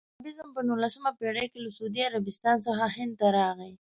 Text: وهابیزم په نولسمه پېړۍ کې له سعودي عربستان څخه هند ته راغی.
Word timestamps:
وهابیزم 0.09 0.47
په 0.55 0.61
نولسمه 0.67 1.11
پېړۍ 1.19 1.45
کې 1.51 1.59
له 1.65 1.71
سعودي 1.77 2.01
عربستان 2.09 2.55
څخه 2.65 2.85
هند 2.95 3.13
ته 3.19 3.27
راغی. 3.37 3.71